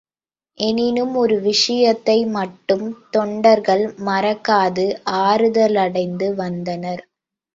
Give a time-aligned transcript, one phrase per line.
[0.57, 4.85] எனினும் ஒரு விஷயத்தை மட்டும் தொண்டர்கள் மறக்காது
[5.21, 7.03] ஆறுதலடைந்து வந்தனர்.